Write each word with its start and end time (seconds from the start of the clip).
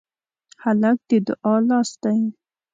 هلک 0.63 0.97
د 1.09 1.11
دعا 1.27 1.55
لاس 1.69 1.89
دی. 2.03 2.19